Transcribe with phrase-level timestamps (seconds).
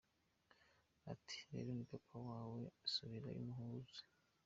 [1.11, 2.59] Ati: rero ni papa wawe,
[2.91, 4.01] subirayo, umusuhuze.